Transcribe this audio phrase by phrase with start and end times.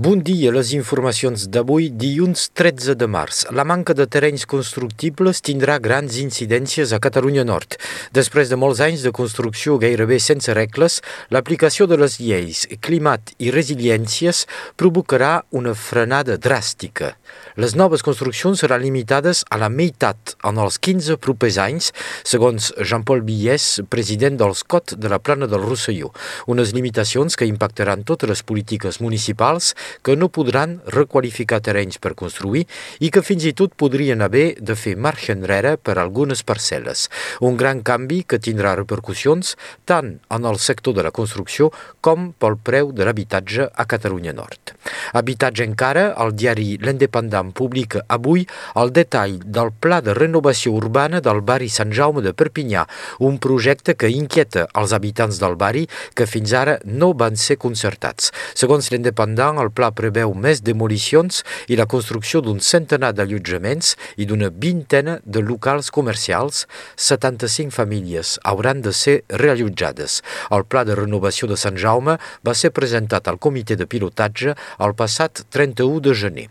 [0.00, 3.42] Bon dia, les informacions d'avui, dilluns 13 de març.
[3.52, 7.76] La manca de terrenys constructibles tindrà grans incidències a Catalunya Nord.
[8.16, 13.52] Després de molts anys de construcció gairebé sense regles, l'aplicació de les lleis climat i
[13.52, 14.46] resiliències
[14.80, 17.12] provocarà una frenada dràstica.
[17.60, 21.90] Les noves construccions seran limitades a la meitat en els 15 propers anys,
[22.24, 26.08] segons Jean-Paul Villès, president dels COT de la plana del Rosselló.
[26.48, 32.66] Unes limitacions que impactaran totes les polítiques municipals que no podran requalificar terrenys per construir
[33.00, 37.06] i que fins i tot podrien haver de fer marxa enrere per algunes parcel·les.
[37.46, 39.56] Un gran canvi que tindrà repercussions
[39.88, 44.74] tant en el sector de la construcció com pel preu de l'habitatge a Catalunya Nord.
[45.16, 48.46] Habitatge encara, el diari L'Independent publica avui
[48.80, 52.86] el detall del pla de renovació urbana del barri Sant Jaume de Perpinyà,
[53.26, 58.30] un projecte que inquieta els habitants del barri que fins ara no van ser concertats.
[58.54, 64.50] Segons l'Independent, el pla preveu més demolicions i la construcció d'un centenar d'allotjaments i d'una
[64.50, 66.66] vintena de locals comercials.
[66.96, 70.20] 75 famílies hauran de ser reallotjades.
[70.50, 74.96] El pla de renovació de Sant Jaume va ser presentat al comitè de pilotatge el
[74.98, 76.48] passat 31 de gener.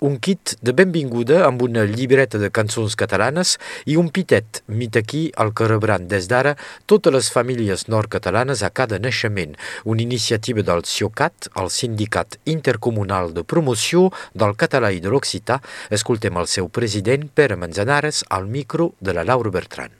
[0.00, 3.56] Un kit de benvinguda amb una llibreta de cançons catalanes
[3.86, 6.56] i un pitet, mit aquí el que rebran des d'ara
[6.86, 13.44] totes les famílies nord-catalanes a cada naixement, una iniciativa del CIOCAT, el Sindicat Intercomunal de
[13.44, 15.60] Promoció del Català i de l'Occità.
[15.90, 19.92] Escoltem el seu president, Pere Manzanares, al micro de la Laura Bertran.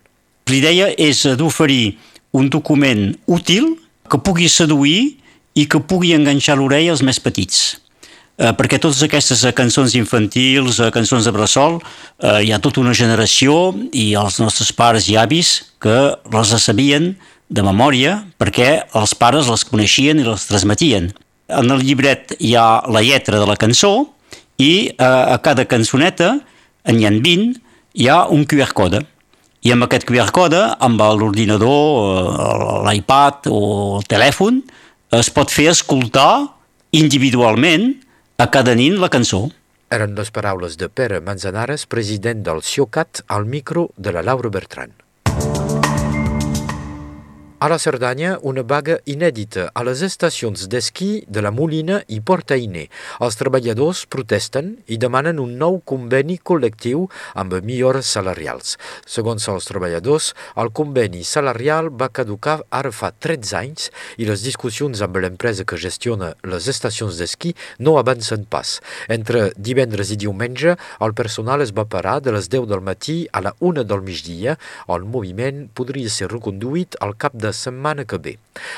[0.51, 1.99] L'idea és d'oferir
[2.33, 3.77] un document útil
[4.11, 5.19] que pugui seduir
[5.55, 7.82] i que pugui enganxar l'orella als més petits
[8.43, 11.79] eh, perquè totes aquestes eh, cançons infantils, eh, cançons de bressol,
[12.19, 15.99] eh, hi ha tota una generació i els nostres pares i avis que
[16.33, 17.13] les sabien
[17.53, 21.13] de memòria perquè els pares les coneixien i les transmetien.
[21.53, 24.09] En el llibret hi ha la lletra de la cançó
[24.59, 26.37] i a cada cançoneta,
[26.87, 27.59] en hi ha 20,
[27.99, 29.03] hi ha un QR code.
[29.67, 33.61] I amb aquest QR code, amb l'ordinador, l'iPad o
[33.99, 34.63] el telèfon,
[35.19, 36.47] es pot fer escoltar
[36.95, 37.91] individualment
[38.43, 39.39] a cada nin la cançó.
[39.95, 44.97] Eren les paraules de Pere Manzanares, president del CIOCAT, al micro de la Laura Bertran.
[47.63, 52.89] A la Cerdanya, una vaga inèdita a les estacions d'esquí de la Molina i Portainer.
[53.23, 57.05] Els treballadors protesten i demanen un nou conveni col·lectiu
[57.39, 58.73] amb millores salarials.
[59.07, 63.87] Segons els treballadors, el conveni salarial va caducar ara fa 13 anys
[64.19, 68.75] i les discussions amb l'empresa que gestiona les estacions d'esquí no avancen pas.
[69.07, 73.47] Entre divendres i diumenge, el personal es va parar de les 10 del matí a
[73.47, 74.59] la 1 del migdia.
[74.91, 78.37] El moviment podria ser reconduït al cap de setmana que ve.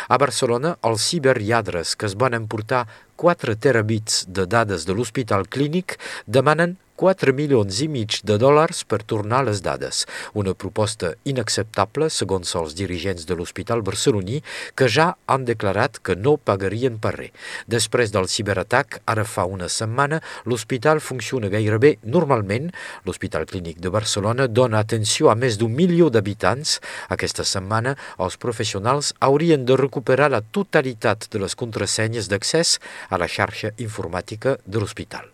[0.08, 2.86] A Barcelona, els ciberlladres que es van emportar
[3.16, 9.00] 4 terabits de dades de l'Hospital Clínic demanen 4 milions i mig de dòlars per
[9.02, 14.40] tornar les dades, una proposta inacceptable segons els dirigents de l'Hospital barceloní
[14.78, 17.34] que ja han declarat que no pagarien per res.
[17.66, 22.70] Després del ciberatac, ara fa una setmana, l'hospital funciona gairebé normalment.
[23.04, 26.78] L'Hospital Clínic de Barcelona dona atenció a més d'un milió d'habitants.
[27.10, 32.78] Aquesta setmana, els professionals haurien de recuperar la totalitat de les contrasenyes d'accés
[33.10, 35.33] a la xarxa informàtica de l'hospital.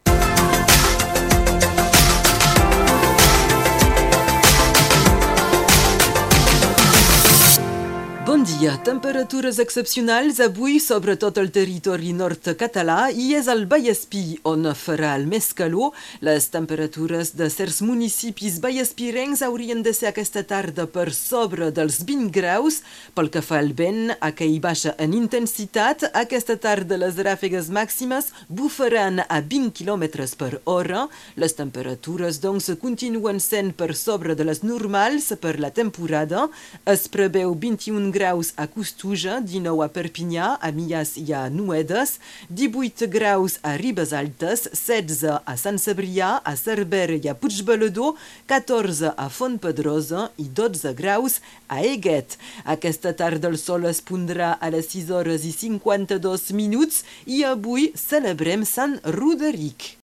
[8.41, 8.71] Bon dia.
[8.81, 15.11] Temperatures excepcionals avui sobre tot el territori nord català i és al Vallespí on farà
[15.13, 15.91] el més calor.
[16.25, 22.31] Les temperatures de certs municipis vallespirencs haurien de ser aquesta tarda per sobre dels 20
[22.33, 22.79] graus.
[23.13, 29.21] Pel que fa al vent, aquell baixa en intensitat, aquesta tarda les ràfegues màximes bufaran
[29.21, 30.07] a 20 km
[30.41, 31.05] per hora.
[31.37, 36.49] Les temperatures, doncs, continuen sent per sobre de les normals per la temporada.
[36.89, 42.15] Es preveu 21 graus graus a Costuja, 19 a Perpinyà, a Millas i a Nuedes,
[42.47, 48.15] 18 graus a Ribes Altes, 16 a Sant Cebrià, a Cerver i a Puigbalador,
[48.47, 52.37] 14 a Fontpedrosa i 12 graus a Eguet.
[52.63, 57.91] Aquesta tarda el sol es pondrà a les 6 hores i 52 minuts i avui
[57.99, 59.97] celebrem Sant Roderic.